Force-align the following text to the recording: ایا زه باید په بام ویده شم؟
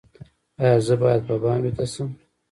ایا 0.61 0.77
زه 0.85 0.95
باید 1.01 1.21
په 1.27 1.35
بام 1.41 1.59
ویده 1.63 1.85
شم؟ 1.93 2.09